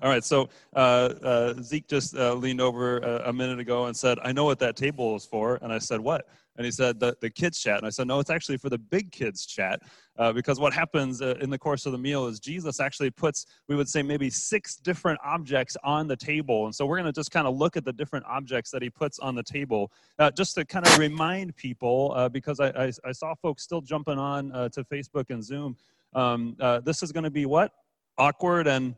[0.00, 3.96] All right, so uh, uh, Zeke just uh, leaned over a, a, minute ago and
[3.96, 5.58] said, I know what that table is for.
[5.60, 6.28] And I said, What?
[6.56, 7.78] And he said, The, the kids' chat.
[7.78, 9.82] And I said, No, it's actually for the big kids' chat.
[10.16, 13.46] Uh, because what happens uh, in the course of the meal is Jesus actually puts,
[13.66, 16.66] we would say, maybe six different objects on the table.
[16.66, 18.90] And so we're going to just kind of look at the different objects that he
[18.90, 19.90] puts on the table
[20.20, 24.18] uh, just to kind of remind people, because I, I, I, saw folks still jumping
[24.18, 25.76] on to Facebook and Zoom.
[26.14, 27.72] Um, this is going to be what?
[28.16, 28.94] Awkward and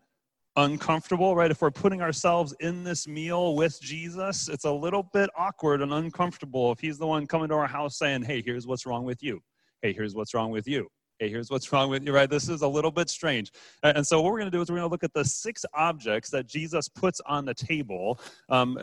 [0.57, 1.51] uncomfortable, right?
[1.51, 5.93] If we're putting ourselves in this meal with Jesus, it's a little bit awkward and
[5.93, 9.23] uncomfortable if he's the one coming to our house saying, hey, here's what's wrong with
[9.23, 9.40] you.
[9.82, 10.89] Hey, here's what's wrong with you
[11.21, 12.31] hey, here's what's wrong with you, right?
[12.31, 13.53] This is a little bit strange.
[13.83, 15.67] And so, what we're going to do is we're going to look at the six
[15.75, 18.19] objects that Jesus puts on the table.
[18.49, 18.79] Um,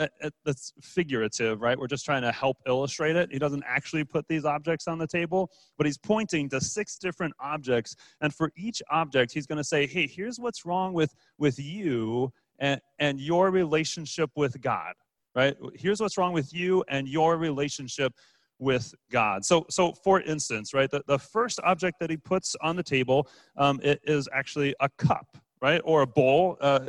[0.46, 1.77] that's figurative, right?
[1.77, 3.32] We're just trying to help illustrate it.
[3.32, 7.34] He doesn't actually put these objects on the table, but he's pointing to six different
[7.40, 7.96] objects.
[8.22, 12.32] And for each object, he's going to say, hey, here's what's wrong with, with you
[12.60, 14.94] and, and your relationship with God,
[15.34, 15.58] right?
[15.74, 18.13] Here's what's wrong with you and your relationship
[18.60, 19.46] with God.
[19.46, 23.27] So, so for instance, right, the, the first object that he puts on the table
[23.58, 26.80] um, it is actually a cup, right, or a bowl, uh,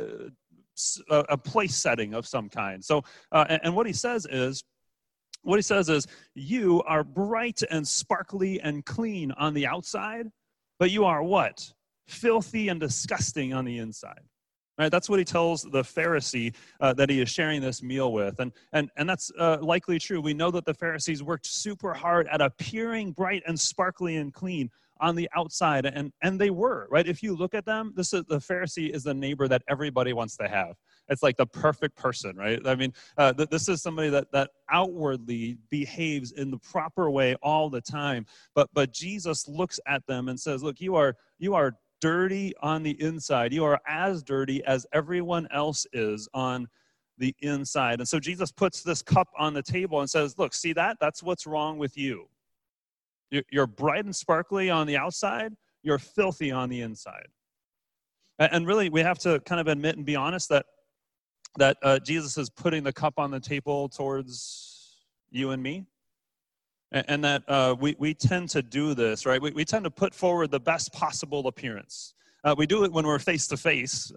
[1.09, 2.83] a, place setting of some kind.
[2.83, 4.63] So, uh, and, and what he says is,
[5.43, 10.27] what he says is, you are bright and sparkly and clean on the outside,
[10.79, 11.71] but you are what?
[12.07, 14.21] Filthy and disgusting on the inside.
[14.79, 18.39] Right, that's what he tells the Pharisee uh, that he is sharing this meal with.
[18.39, 20.21] And, and, and that's uh, likely true.
[20.21, 24.69] We know that the Pharisees worked super hard at appearing bright and sparkly and clean
[25.01, 25.85] on the outside.
[25.85, 27.05] And, and they were, right?
[27.05, 30.37] If you look at them, this is, the Pharisee is the neighbor that everybody wants
[30.37, 30.77] to have.
[31.09, 32.65] It's like the perfect person, right?
[32.65, 37.35] I mean, uh, th- this is somebody that, that outwardly behaves in the proper way
[37.43, 38.25] all the time.
[38.55, 42.83] But, but Jesus looks at them and says, look, you are, you are dirty on
[42.83, 43.53] the inside.
[43.53, 46.67] You are as dirty as everyone else is on
[47.17, 47.99] the inside.
[47.99, 50.97] And so Jesus puts this cup on the table and says, Look, see that?
[50.99, 52.27] That's what's wrong with you.
[53.51, 55.53] You're bright and sparkly on the outside,
[55.83, 57.27] you're filthy on the inside.
[58.39, 60.65] And really, we have to kind of admit and be honest that,
[61.57, 64.97] that uh, Jesus is putting the cup on the table towards
[65.29, 65.85] you and me
[66.91, 69.41] and that uh, we, we tend to do this, right?
[69.41, 72.13] We, we tend to put forward the best possible appearance.
[72.45, 74.11] Uh, we do it when we're face to face,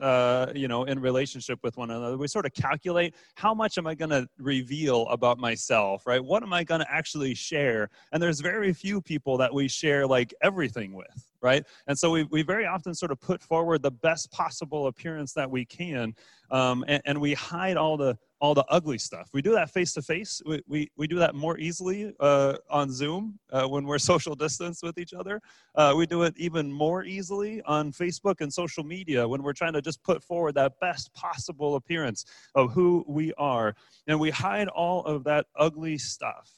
[0.54, 2.16] you know, in relationship with one another.
[2.16, 6.22] We sort of calculate how much am I going to reveal about myself, right?
[6.22, 7.90] What am I going to actually share?
[8.12, 11.64] And there's very few people that we share like everything with, right?
[11.88, 15.50] And so we, we very often sort of put forward the best possible appearance that
[15.50, 16.14] we can,
[16.52, 19.30] um, and, and we hide all the all the ugly stuff.
[19.32, 20.42] We do that face to face.
[20.66, 24.98] We, we, do that more easily uh, on Zoom uh, when we're social distance with
[24.98, 25.40] each other.
[25.76, 29.74] Uh, we do it even more easily on Facebook and social media when we're trying
[29.74, 32.24] to just put forward that best possible appearance
[32.56, 33.76] of who we are.
[34.08, 36.50] And we hide all of that ugly stuff.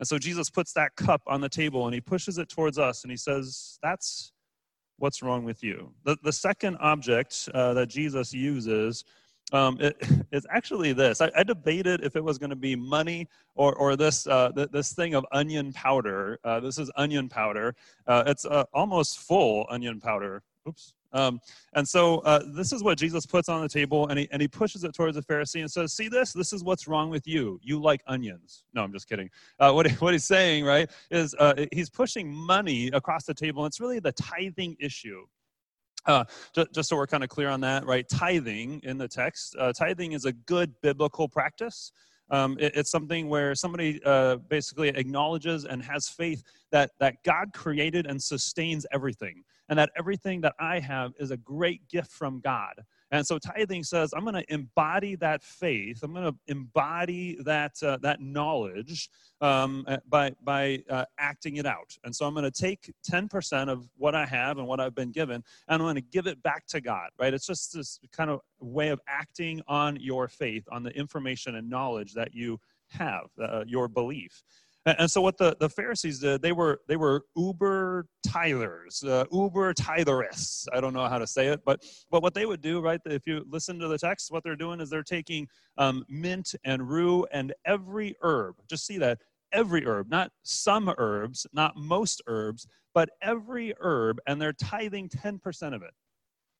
[0.00, 3.04] And so Jesus puts that cup on the table and he pushes it towards us
[3.04, 4.32] and he says, That's
[4.98, 5.92] what's wrong with you.
[6.02, 9.04] The, the second object uh, that Jesus uses
[9.52, 9.96] um, it,
[10.32, 11.20] it's actually this.
[11.20, 14.70] I, I, debated if it was going to be money or, or this, uh, th-
[14.70, 16.38] this thing of onion powder.
[16.44, 17.74] Uh, this is onion powder.
[18.06, 20.42] Uh, it's uh, almost full onion powder.
[20.68, 20.94] Oops.
[21.12, 21.40] Um,
[21.74, 24.48] and so uh, this is what Jesus puts on the table, and he, and he
[24.48, 26.32] pushes it towards the Pharisee and says, See this?
[26.32, 27.60] This is what's wrong with you.
[27.62, 28.64] You like onions.
[28.74, 29.30] No, I'm just kidding.
[29.60, 31.34] Uh, what, what he's saying, right, is
[31.70, 33.64] he's pushing money across the table.
[33.64, 35.24] And it's really the tithing issue.
[36.06, 38.06] Uh, just, just, so we're kind of clear on that, right?
[38.08, 41.92] Tithing in the text, uh, tithing is a good biblical practice.
[42.30, 46.42] Um, it, it's something where somebody uh, basically acknowledges and has faith
[46.72, 51.36] that, that God created and sustains everything, and that everything that I have is a
[51.36, 52.74] great gift from God.
[53.14, 56.02] And so tithing says, I'm going to embody that faith.
[56.02, 59.08] I'm going to embody that uh, that knowledge
[59.40, 61.96] um, uh, by by uh, acting it out.
[62.02, 65.12] And so I'm going to take 10% of what I have and what I've been
[65.12, 67.10] given, and I'm going to give it back to God.
[67.16, 67.32] Right?
[67.32, 71.70] It's just this kind of way of acting on your faith, on the information and
[71.70, 72.58] knowledge that you
[72.88, 74.42] have, uh, your belief.
[74.86, 79.72] And so what the, the Pharisees did, they were they were uber tithers, uh, uber
[79.72, 80.66] titherists.
[80.74, 83.00] I don't know how to say it, but but what they would do, right?
[83.06, 85.48] If you listen to the text, what they're doing is they're taking
[85.78, 88.56] um, mint and rue and every herb.
[88.68, 89.18] Just see that
[89.52, 95.38] every herb, not some herbs, not most herbs, but every herb, and they're tithing ten
[95.38, 95.94] percent of it.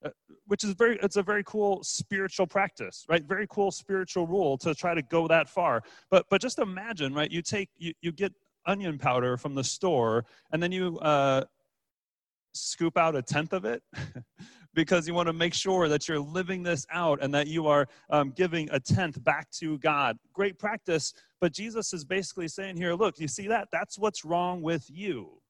[0.05, 0.11] Uh,
[0.47, 4.75] which is very it's a very cool spiritual practice right very cool spiritual rule to
[4.75, 8.33] try to go that far but but just imagine right you take you, you get
[8.67, 11.43] onion powder from the store and then you uh,
[12.55, 13.83] scoop out a tenth of it
[14.75, 17.87] because you want to make sure that you're living this out and that you are
[18.11, 20.17] um, giving a tenth back to God.
[20.33, 23.69] Great practice, but Jesus is basically saying here, look, you see that?
[23.73, 25.41] That's what's wrong with you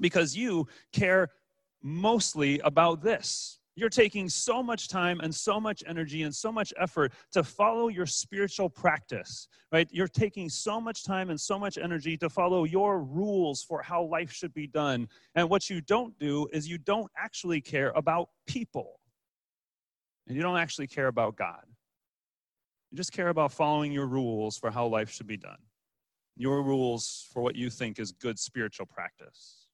[0.00, 1.30] because you care
[1.82, 3.57] mostly about this.
[3.78, 7.86] You're taking so much time and so much energy and so much effort to follow
[7.86, 9.86] your spiritual practice, right?
[9.92, 14.02] You're taking so much time and so much energy to follow your rules for how
[14.02, 15.06] life should be done.
[15.36, 18.98] And what you don't do is you don't actually care about people.
[20.26, 21.62] And you don't actually care about God.
[22.90, 25.58] You just care about following your rules for how life should be done,
[26.36, 29.67] your rules for what you think is good spiritual practice.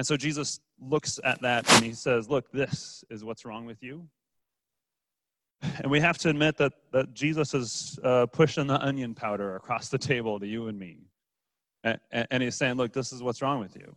[0.00, 3.82] And so Jesus looks at that and he says, Look, this is what's wrong with
[3.82, 4.08] you.
[5.60, 9.90] And we have to admit that, that Jesus is uh, pushing the onion powder across
[9.90, 11.00] the table to you and me.
[11.84, 11.98] And,
[12.30, 13.94] and he's saying, Look, this is what's wrong with you.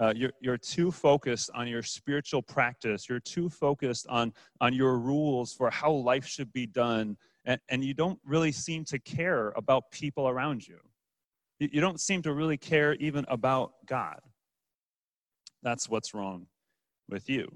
[0.00, 3.08] Uh, you're, you're too focused on your spiritual practice.
[3.08, 7.16] You're too focused on, on your rules for how life should be done.
[7.46, 10.78] And, and you don't really seem to care about people around you.
[11.58, 14.20] You, you don't seem to really care even about God.
[15.66, 16.46] That's what's wrong
[17.08, 17.50] with you.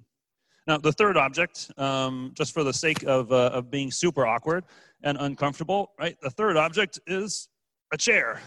[0.66, 4.64] Now, the third object, um, just for the sake of, uh, of being super awkward
[5.04, 6.16] and uncomfortable, right?
[6.20, 7.48] The third object is
[7.92, 8.40] a chair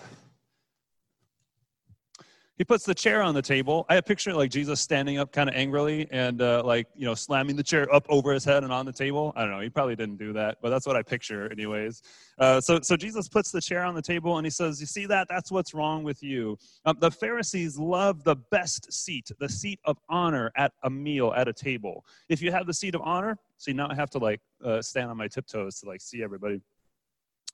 [2.57, 3.85] he puts the chair on the table.
[3.89, 7.55] I picture like Jesus standing up kind of angrily and uh, like, you know, slamming
[7.55, 9.33] the chair up over his head and on the table.
[9.35, 9.59] I don't know.
[9.59, 12.03] He probably didn't do that, but that's what I picture, anyways.
[12.38, 15.07] Uh, so, so Jesus puts the chair on the table and he says, You see
[15.07, 15.27] that?
[15.29, 16.57] That's what's wrong with you.
[16.85, 21.47] Um, the Pharisees love the best seat, the seat of honor at a meal, at
[21.47, 22.06] a table.
[22.29, 25.09] If you have the seat of honor, see, now I have to like uh, stand
[25.09, 26.61] on my tiptoes to like see everybody.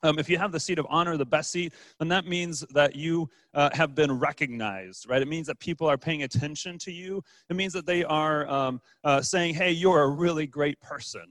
[0.02, 2.96] Um, if you have the seat of honor, the best seat, then that means that
[2.96, 5.20] you uh, have been recognized, right?
[5.20, 7.22] It means that people are paying attention to you.
[7.50, 11.24] It means that they are um, uh, saying, hey, you're a really great person.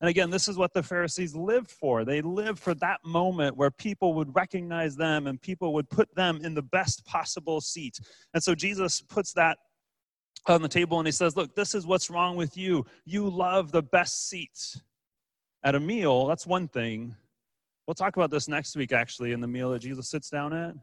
[0.00, 2.04] And again, this is what the Pharisees lived for.
[2.04, 6.40] They lived for that moment where people would recognize them and people would put them
[6.42, 7.98] in the best possible seat.
[8.34, 9.56] And so Jesus puts that
[10.46, 12.84] on the table and he says, Look, this is what's wrong with you.
[13.04, 14.80] You love the best seats.
[15.64, 17.16] At a meal, that's one thing
[17.86, 20.74] We'll talk about this next week, actually, in the meal that Jesus sits down at.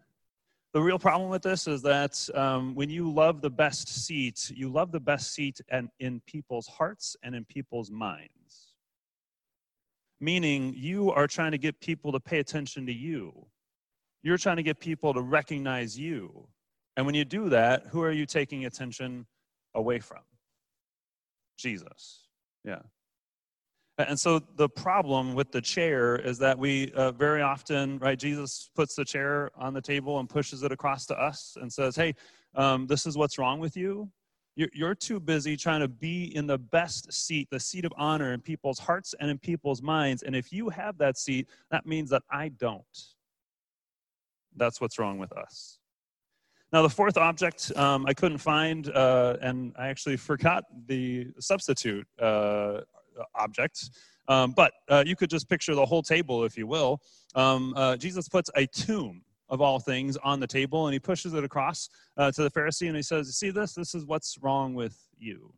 [0.74, 4.70] The real problem with this is that um, when you love the best seat, you
[4.70, 8.74] love the best seat and in people's hearts and in people's minds.
[10.20, 13.46] Meaning, you are trying to get people to pay attention to you.
[14.24, 16.48] You're trying to get people to recognize you.
[16.96, 19.26] And when you do that, who are you taking attention
[19.76, 20.22] away from?
[21.58, 22.28] Jesus.
[22.64, 22.80] Yeah.
[24.00, 28.70] And so the problem with the chair is that we uh, very often, right, Jesus
[28.74, 32.16] puts the chair on the table and pushes it across to us and says, hey,
[32.56, 34.10] um, this is what's wrong with you.
[34.56, 38.42] You're too busy trying to be in the best seat, the seat of honor in
[38.42, 40.22] people's hearts and in people's minds.
[40.22, 42.84] And if you have that seat, that means that I don't.
[44.56, 45.80] That's what's wrong with us.
[46.72, 52.08] Now, the fourth object um, I couldn't find, uh, and I actually forgot the substitute
[52.20, 52.82] uh,
[53.36, 53.90] objects.
[54.28, 57.02] Um, but uh, you could just picture the whole table, if you will.
[57.36, 61.34] Um, uh, Jesus puts a tomb of all things on the table and he pushes
[61.34, 63.74] it across uh, to the Pharisee and he says, See this?
[63.74, 65.54] This is what's wrong with you.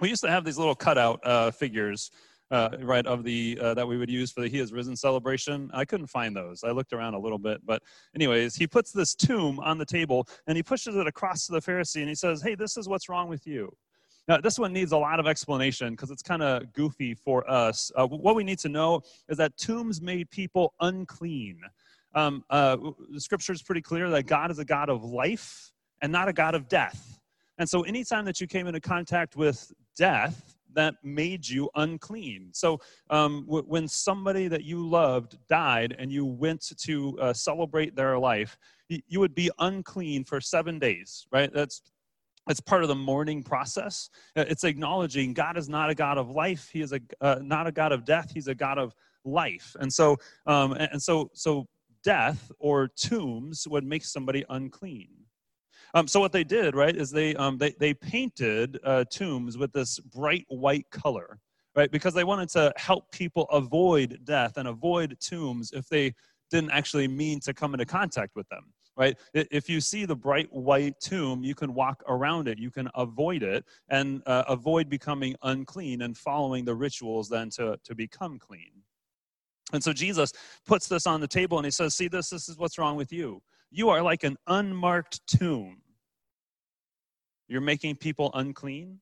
[0.00, 2.10] We used to have these little cutout uh, figures.
[2.50, 5.70] Uh, right of the uh, that we would use for the he is risen celebration
[5.72, 7.82] i couldn't find those i looked around a little bit but
[8.14, 11.60] anyways he puts this tomb on the table and he pushes it across to the
[11.60, 13.74] pharisee and he says hey this is what's wrong with you
[14.26, 17.92] now, this one needs a lot of explanation because it's kind of goofy for us.
[17.94, 21.60] Uh, what we need to know is that tombs made people unclean.
[22.14, 22.76] Um, uh,
[23.12, 26.32] the scripture is pretty clear that God is a God of life and not a
[26.32, 27.20] God of death.
[27.58, 32.50] And so, anytime that you came into contact with death, that made you unclean.
[32.52, 37.94] So, um, w- when somebody that you loved died and you went to uh, celebrate
[37.94, 38.58] their life,
[38.90, 41.52] y- you would be unclean for seven days, right?
[41.52, 41.82] That's
[42.48, 44.10] it's part of the mourning process.
[44.36, 46.68] Uh, it's acknowledging God is not a God of life.
[46.72, 48.30] He is a uh, not a God of death.
[48.32, 49.74] He's a God of life.
[49.80, 51.66] And so, um, and so, so
[52.02, 55.08] death or tombs would make somebody unclean.
[55.94, 59.72] Um, so what they did, right, is they um, they they painted uh, tombs with
[59.72, 61.38] this bright white color,
[61.76, 66.12] right, because they wanted to help people avoid death and avoid tombs if they
[66.50, 69.16] didn't actually mean to come into contact with them right?
[69.32, 73.42] If you see the bright white tomb, you can walk around it, you can avoid
[73.42, 78.70] it, and uh, avoid becoming unclean and following the rituals then to, to become clean.
[79.72, 80.32] And so Jesus
[80.66, 83.12] puts this on the table and he says, See, this, this is what's wrong with
[83.12, 83.42] you.
[83.70, 85.78] You are like an unmarked tomb.
[87.48, 89.00] You're making people unclean.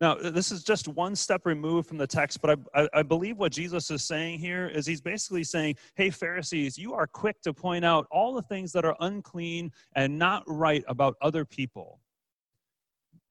[0.00, 3.52] Now, this is just one step removed from the text, but I, I, believe what
[3.52, 7.82] Jesus is saying here is he's basically saying, Hey, Pharisees, you are quick to point
[7.82, 11.98] out all the things that are unclean and not right about other people.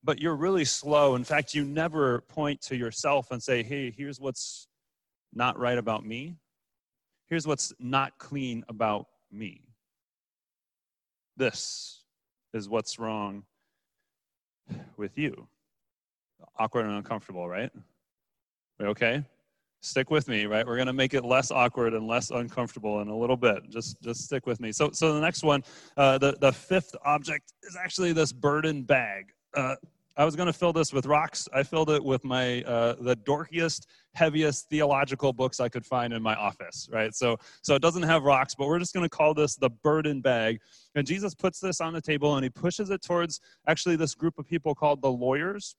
[0.03, 1.13] But you're really slow.
[1.15, 4.67] In fact, you never point to yourself and say, Hey, here's what's
[5.35, 6.35] not right about me.
[7.27, 9.61] Here's what's not clean about me.
[11.37, 12.01] This
[12.55, 13.43] is what's wrong
[14.97, 15.47] with you
[16.57, 17.71] awkward and uncomfortable, right?
[18.81, 19.23] okay?
[19.81, 20.65] Stick with me, right?
[20.65, 23.69] We're going to make it less awkward and less uncomfortable in a little bit.
[23.69, 24.71] Just, just stick with me.
[24.71, 25.63] So, so the next one,
[25.95, 29.31] uh, the the fifth object is actually this burden bag.
[29.55, 29.75] Uh,
[30.17, 31.47] I was going to fill this with rocks.
[31.53, 36.23] I filled it with my uh, the dorkiest, heaviest theological books I could find in
[36.23, 36.89] my office.
[36.91, 37.13] Right.
[37.13, 40.21] So so it doesn't have rocks, but we're just going to call this the burden
[40.21, 40.61] bag.
[40.95, 44.39] And Jesus puts this on the table and he pushes it towards actually this group
[44.39, 45.75] of people called the lawyers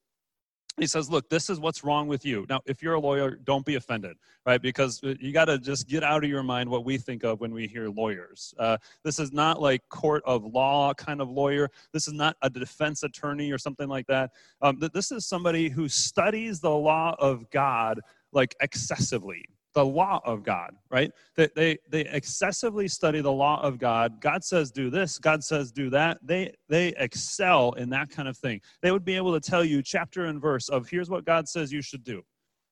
[0.79, 2.47] he says, Look, this is what's wrong with you.
[2.49, 4.61] Now, if you're a lawyer, don't be offended, right?
[4.61, 7.41] Because uh, you got to just get out of your mind what we think of
[7.41, 8.55] when we hear lawyers.
[8.59, 11.71] Uh, this is not like court of law kind of lawyer.
[11.93, 14.33] This is not a defense attorney or something like that.
[14.61, 18.01] Um, this is somebody who studies the law of God
[18.33, 19.45] like excessively
[19.77, 21.13] the law of God, right?
[21.37, 24.23] They, they, they excessively study the law of God.
[24.23, 26.17] God says do this, God says do that.
[26.23, 28.63] They, they excel in that kind of thing.
[28.81, 31.71] They would be able to tell you chapter and verse of here's what God says
[31.71, 32.23] you should do,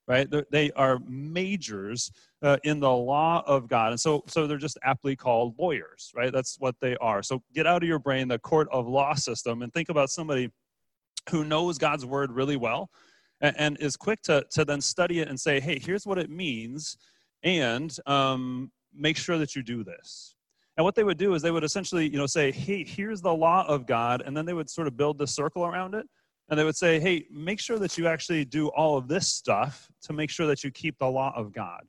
[0.07, 0.27] right?
[0.27, 3.91] They're, they are majors uh, in the law of God.
[3.91, 6.33] And so, so they're just aptly called lawyers, right?
[6.33, 7.21] That's what they are.
[7.21, 10.49] So get out of your brain the court of law system and think about somebody
[11.29, 12.89] who knows God's word really well
[13.41, 16.29] and, and is quick to, to then study it and say, hey, here's what it
[16.29, 16.97] means,
[17.43, 20.35] and um, make sure that you do this.
[20.77, 23.33] And what they would do is they would essentially, you know, say, hey, here's the
[23.33, 26.05] law of God, and then they would sort of build the circle around it.
[26.49, 29.89] And they would say, hey, make sure that you actually do all of this stuff
[30.03, 31.81] to make sure that you keep the law of God.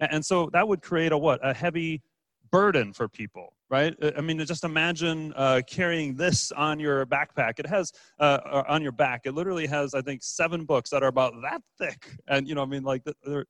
[0.00, 1.38] And so that would create a what?
[1.46, 2.02] A heavy
[2.50, 3.94] burden for people, right?
[4.16, 7.58] I mean, just imagine uh, carrying this on your backpack.
[7.58, 11.08] It has, uh, on your back, it literally has, I think, seven books that are
[11.08, 12.16] about that thick.
[12.28, 13.02] And, you know, I mean, like,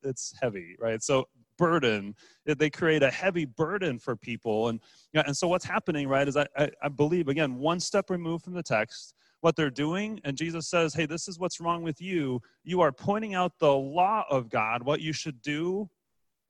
[0.02, 1.02] it's heavy, right?
[1.02, 1.28] So,
[1.58, 2.14] burden,
[2.46, 4.68] they create a heavy burden for people.
[4.68, 4.80] And,
[5.14, 8.54] and so, what's happening, right, is I, I, I believe, again, one step removed from
[8.54, 12.40] the text, what they're doing, and Jesus says, hey, this is what's wrong with you.
[12.62, 15.88] You are pointing out the law of God, what you should do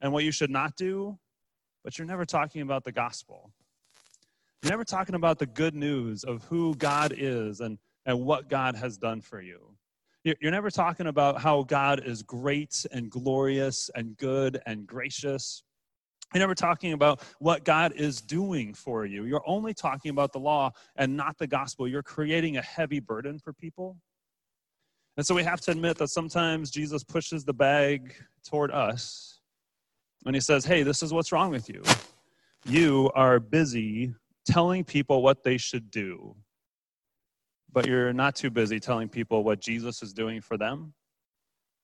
[0.01, 1.17] and what you should not do
[1.85, 3.53] but you're never talking about the gospel.
[4.63, 8.77] You're never talking about the good news of who God is and, and what God
[8.77, 9.75] has done for you.
[10.23, 15.63] You're never talking about how God is great and glorious and good and gracious.
[16.35, 19.25] You're never talking about what God is doing for you.
[19.25, 21.89] You're only talking about the law and not the gospel.
[21.89, 23.97] You're creating a heavy burden for people.
[25.17, 29.40] And so we have to admit that sometimes Jesus pushes the bag toward us
[30.27, 31.83] and he says, Hey, this is what's wrong with you.
[32.65, 36.37] You are busy telling people what they should do,
[37.73, 40.93] but you're not too busy telling people what Jesus is doing for them.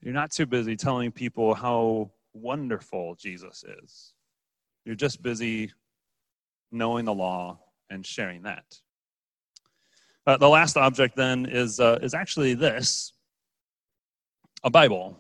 [0.03, 4.13] You're not too busy telling people how wonderful Jesus is.
[4.85, 5.73] You're just busy
[6.71, 7.59] knowing the law
[7.91, 8.65] and sharing that.
[10.27, 13.13] Uh, the last object then is, uh, is actually this
[14.65, 15.19] a Bible.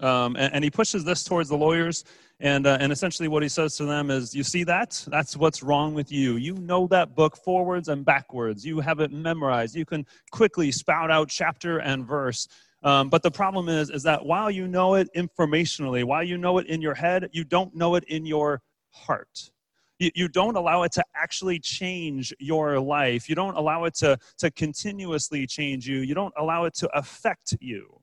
[0.00, 2.04] Um, and, and, he pushes this towards the lawyers
[2.44, 5.02] and, uh, and essentially, what he says to them is, You see that?
[5.08, 6.36] That's what's wrong with you.
[6.36, 8.66] You know that book forwards and backwards.
[8.66, 9.74] You have it memorized.
[9.74, 12.46] You can quickly spout out chapter and verse.
[12.82, 16.58] Um, but the problem is, is that while you know it informationally, while you know
[16.58, 18.60] it in your head, you don't know it in your
[18.90, 19.50] heart.
[19.98, 23.26] You, you don't allow it to actually change your life.
[23.26, 26.00] You don't allow it to, to continuously change you.
[26.00, 28.00] You don't allow it to affect you.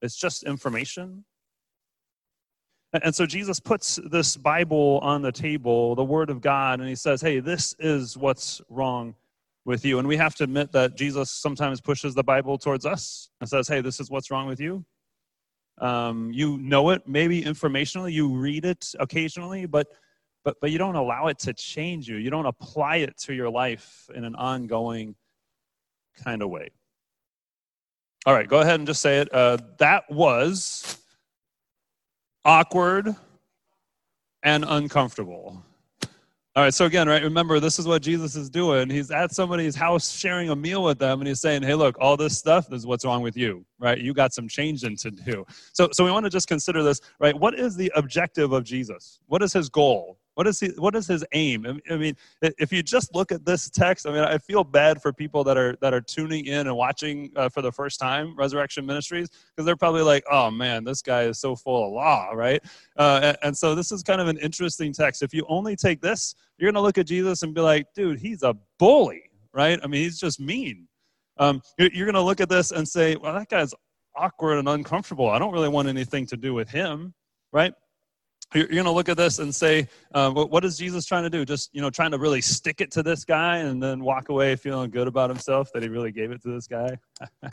[0.00, 1.26] It's just information
[2.92, 6.96] and so Jesus puts this Bible on the table, the Word of God, and he
[6.96, 9.14] says, Hey, this is what's wrong
[9.64, 9.98] with you.
[9.98, 13.68] And we have to admit that Jesus sometimes pushes the Bible towards us and says,
[13.68, 14.84] Hey, this is what's wrong with you.
[15.78, 19.86] Um, you know it, maybe informationally, you read it occasionally, but
[20.44, 22.16] but but you don't allow it to change you.
[22.16, 25.14] You don't apply it to your life in an ongoing
[26.22, 26.70] kind of way.
[28.26, 29.32] All right, go ahead and just say it.
[29.32, 30.98] Uh, that was
[32.44, 33.14] awkward,
[34.42, 35.62] and uncomfortable.
[36.56, 38.90] All right, so again, right, remember this is what Jesus is doing.
[38.90, 42.16] He's at somebody's house sharing a meal with them, and he's saying, Hey, look, all
[42.16, 43.98] this stuff is what's wrong with you, right?
[43.98, 45.46] You got some changing to do.
[45.72, 47.38] So, so we want to just consider this, right?
[47.38, 49.20] What is the objective of Jesus?
[49.26, 50.18] What is his goal?
[50.40, 51.66] What is, he, what is his aim?
[51.90, 55.12] I mean, if you just look at this text, I mean, I feel bad for
[55.12, 58.86] people that are that are tuning in and watching uh, for the first time Resurrection
[58.86, 62.64] Ministries because they're probably like, "Oh man, this guy is so full of law, right?"
[62.98, 65.22] Uh, and, and so this is kind of an interesting text.
[65.22, 68.18] If you only take this, you're going to look at Jesus and be like, "Dude,
[68.18, 69.78] he's a bully, right?
[69.84, 70.88] I mean, he's just mean."
[71.36, 73.74] Um, you're, you're going to look at this and say, "Well, that guy's
[74.16, 75.28] awkward and uncomfortable.
[75.28, 77.12] I don't really want anything to do with him,
[77.52, 77.74] right?"
[78.54, 81.44] You're going to look at this and say, uh, what is Jesus trying to do?
[81.44, 84.56] Just, you know, trying to really stick it to this guy and then walk away
[84.56, 86.98] feeling good about himself that he really gave it to this guy?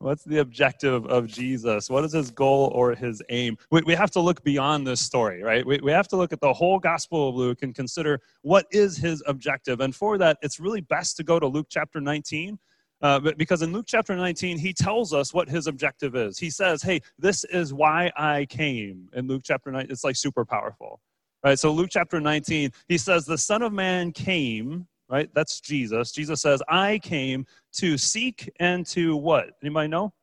[0.00, 1.88] What's the objective of Jesus?
[1.88, 3.56] What is his goal or his aim?
[3.70, 5.64] We, we have to look beyond this story, right?
[5.64, 8.98] We, we have to look at the whole Gospel of Luke and consider what is
[8.98, 9.80] his objective.
[9.80, 12.58] And for that, it's really best to go to Luke chapter 19
[13.04, 16.38] uh, but because in Luke chapter 19, he tells us what his objective is.
[16.38, 19.10] He says, Hey, this is why I came.
[19.12, 21.00] In Luke chapter 9, it's like super powerful.
[21.44, 21.58] Right?
[21.58, 25.28] So, Luke chapter 19, he says, The Son of Man came, right?
[25.34, 26.12] That's Jesus.
[26.12, 27.44] Jesus says, I came
[27.74, 29.50] to seek and to what?
[29.62, 30.14] Anybody know?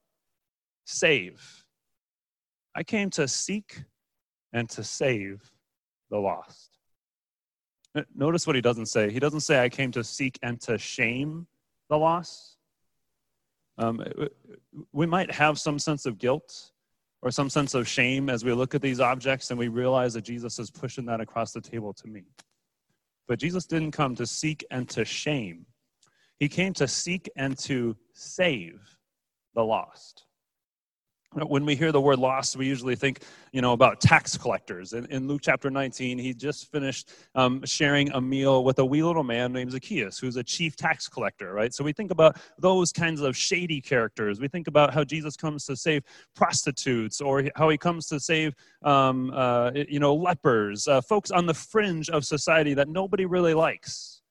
[0.86, 1.64] Save.
[2.76, 3.84] I came to seek
[4.54, 5.52] and to save
[6.10, 6.80] the lost.
[8.16, 9.12] Notice what he doesn't say.
[9.12, 11.46] He doesn't say, I came to seek and to shame
[11.88, 12.58] the lost.
[13.78, 14.04] Um,
[14.92, 16.72] we might have some sense of guilt
[17.22, 20.24] or some sense of shame as we look at these objects and we realize that
[20.24, 22.24] Jesus is pushing that across the table to me.
[23.28, 25.66] But Jesus didn't come to seek and to shame,
[26.40, 28.98] He came to seek and to save
[29.56, 30.25] the lost.
[31.34, 33.24] When we hear the word lost, we usually think,
[33.54, 34.92] you know, about tax collectors.
[34.92, 39.02] In, in Luke chapter 19, he just finished um, sharing a meal with a wee
[39.02, 41.74] little man named Zacchaeus, who's a chief tax collector, right?
[41.74, 44.42] So we think about those kinds of shady characters.
[44.42, 46.04] We think about how Jesus comes to save
[46.36, 51.46] prostitutes, or how he comes to save, um, uh, you know, lepers, uh, folks on
[51.46, 54.22] the fringe of society that nobody really likes.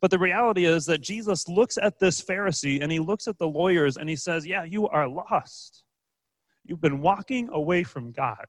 [0.00, 3.48] But the reality is that Jesus looks at this Pharisee and he looks at the
[3.48, 5.83] lawyers and he says, Yeah, you are lost
[6.64, 8.46] You've been walking away from God.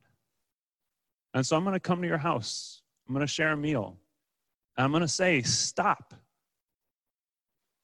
[1.34, 2.82] And so I'm going to come to your house.
[3.08, 3.98] I'm going to share a meal.
[4.78, 6.14] And I'm going to say, Stop.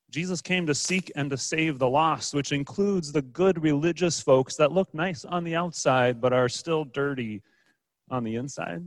[0.09, 4.57] Jesus came to seek and to save the lost, which includes the good religious folks
[4.57, 7.41] that look nice on the outside but are still dirty
[8.09, 8.83] on the inside.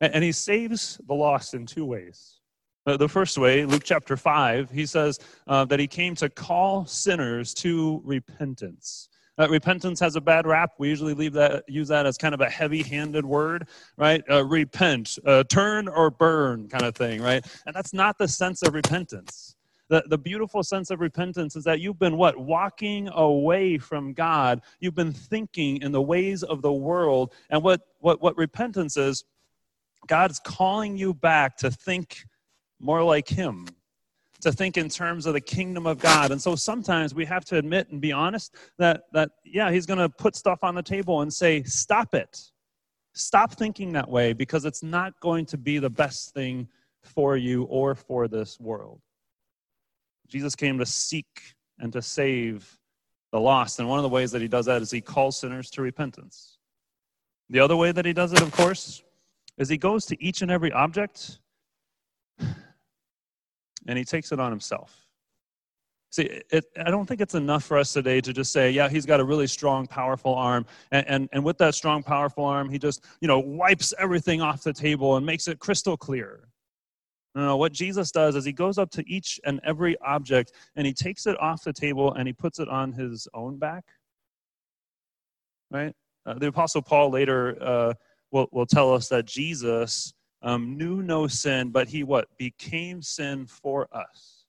[0.00, 2.40] And he saves the lost in two ways.
[2.84, 7.54] The first way, Luke chapter 5, he says uh, that he came to call sinners
[7.54, 9.08] to repentance.
[9.38, 10.72] Uh, repentance has a bad rap.
[10.78, 14.22] We usually leave that, use that as kind of a heavy-handed word, right?
[14.30, 17.44] Uh, repent, uh, turn or burn, kind of thing, right?
[17.66, 19.56] And that's not the sense of repentance.
[19.88, 22.36] The, the beautiful sense of repentance is that you've been what?
[22.38, 24.62] Walking away from God.
[24.80, 27.32] You've been thinking in the ways of the world.
[27.50, 29.24] And what, what, what repentance is,
[30.06, 32.24] God's calling you back to think
[32.80, 33.66] more like Him,
[34.40, 36.30] to think in terms of the kingdom of God.
[36.30, 39.98] And so sometimes we have to admit and be honest that, that yeah, he's going
[39.98, 42.38] to put stuff on the table and say, stop it.
[43.14, 46.68] Stop thinking that way because it's not going to be the best thing
[47.02, 49.00] for you or for this world.
[50.28, 52.78] Jesus came to seek and to save
[53.32, 53.78] the lost.
[53.78, 56.58] And one of the ways that he does that is he calls sinners to repentance.
[57.48, 59.02] The other way that he does it, of course,
[59.56, 61.38] is he goes to each and every object
[63.86, 65.06] and he takes it on himself.
[66.10, 69.04] See, it, I don't think it's enough for us today to just say, yeah, he's
[69.04, 70.64] got a really strong, powerful arm.
[70.90, 74.62] And, and, and with that strong, powerful arm, he just, you know, wipes everything off
[74.62, 76.48] the table and makes it crystal clear.
[77.34, 80.86] No, no, what Jesus does is he goes up to each and every object and
[80.86, 83.84] he takes it off the table and he puts it on his own back.
[85.70, 85.92] Right?
[86.24, 87.94] Uh, the Apostle Paul later uh,
[88.30, 92.28] will, will tell us that Jesus um, knew no sin, but he what?
[92.38, 94.44] Became sin for us.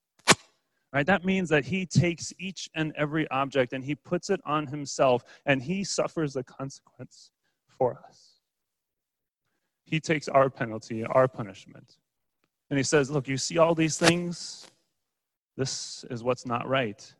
[0.94, 1.06] Right?
[1.06, 5.24] That means that he takes each and every object and he puts it on himself
[5.46, 7.32] and he suffers the consequence
[7.68, 8.40] for us.
[9.86, 11.98] He takes our penalty, our punishment.
[12.70, 14.68] And he says, Look, you see all these things?
[15.56, 17.14] This is what's not right.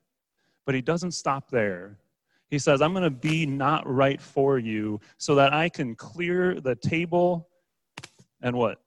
[0.66, 1.98] But he doesn't stop there.
[2.50, 6.60] He says, I'm going to be not right for you so that I can clear
[6.62, 7.50] the table
[8.42, 8.80] and what?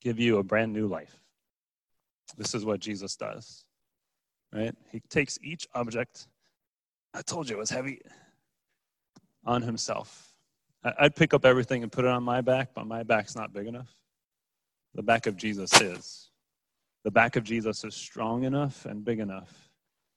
[0.00, 1.18] Give you a brand new life.
[2.36, 3.64] This is what Jesus does.
[4.52, 4.74] Right?
[4.90, 6.28] He takes each object,
[7.14, 8.00] I told you it was heavy,
[9.44, 10.32] on himself.
[10.98, 13.66] I'd pick up everything and put it on my back, but my back's not big
[13.66, 13.92] enough.
[14.94, 16.30] The back of Jesus is.
[17.04, 19.70] The back of Jesus is strong enough and big enough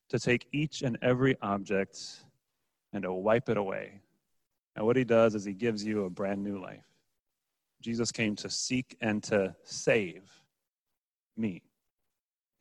[0.10, 2.00] to take each and every object
[2.94, 4.02] and to wipe it away.
[4.76, 6.88] And what he does is he gives you a brand new life.
[7.82, 10.24] Jesus came to seek and to save
[11.38, 11.62] me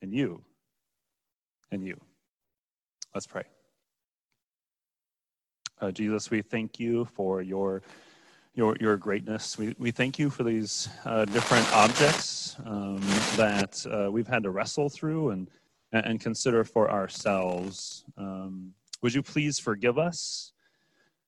[0.01, 0.41] and you
[1.71, 1.99] and you.
[3.13, 3.43] Let's pray.
[5.81, 7.81] Uh, Jesus, we thank you for your
[8.53, 9.57] your your greatness.
[9.57, 12.99] We we thank you for these uh, different objects um,
[13.37, 15.49] that uh, we've had to wrestle through and
[15.91, 18.03] and consider for ourselves.
[18.17, 20.51] Um, would you please forgive us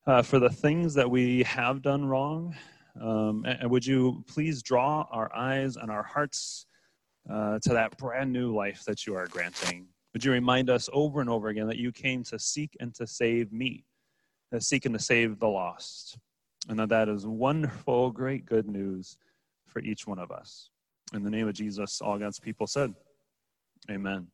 [0.06, 2.56] uh, for the things that we have done wrong?
[3.00, 6.66] Um, and, and, would you please draw our eyes and our hearts
[7.30, 9.88] uh, to that brand new life that you are granting?
[10.14, 13.08] Would you remind us over and over again that you came to seek and to
[13.08, 13.86] save me,
[14.52, 16.18] to seek and to save the lost,
[16.68, 19.18] and that that is wonderful, great good news
[19.68, 20.70] for each one of us.
[21.14, 22.94] In the name of Jesus, all God's people said,
[23.90, 24.28] Amen.